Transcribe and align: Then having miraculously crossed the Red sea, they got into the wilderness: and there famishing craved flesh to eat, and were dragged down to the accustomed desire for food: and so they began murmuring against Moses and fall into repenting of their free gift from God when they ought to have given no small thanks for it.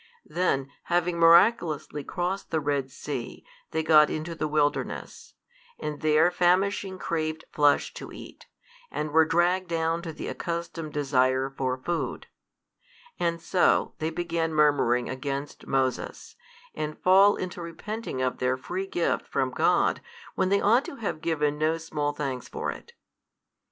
Then 0.25 0.71
having 0.85 1.19
miraculously 1.19 2.03
crossed 2.03 2.49
the 2.49 2.59
Red 2.59 2.89
sea, 2.89 3.45
they 3.69 3.83
got 3.83 4.09
into 4.09 4.33
the 4.33 4.47
wilderness: 4.47 5.35
and 5.79 6.01
there 6.01 6.31
famishing 6.31 6.97
craved 6.97 7.43
flesh 7.51 7.93
to 7.93 8.11
eat, 8.11 8.47
and 8.89 9.11
were 9.11 9.25
dragged 9.25 9.67
down 9.67 10.01
to 10.01 10.11
the 10.11 10.27
accustomed 10.27 10.91
desire 10.91 11.51
for 11.51 11.77
food: 11.77 12.25
and 13.19 13.39
so 13.39 13.93
they 13.99 14.09
began 14.09 14.55
murmuring 14.55 15.07
against 15.07 15.67
Moses 15.67 16.35
and 16.73 16.97
fall 16.97 17.35
into 17.35 17.61
repenting 17.61 18.23
of 18.23 18.39
their 18.39 18.57
free 18.57 18.87
gift 18.87 19.27
from 19.27 19.51
God 19.51 20.01
when 20.33 20.49
they 20.49 20.61
ought 20.61 20.85
to 20.85 20.95
have 20.95 21.21
given 21.21 21.59
no 21.59 21.77
small 21.77 22.11
thanks 22.11 22.47
for 22.47 22.71
it. 22.71 22.93